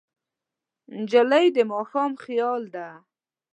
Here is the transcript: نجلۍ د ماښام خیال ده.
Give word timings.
نجلۍ 1.01 1.45
د 1.55 1.57
ماښام 1.71 2.11
خیال 2.23 2.61
ده. 2.75 2.87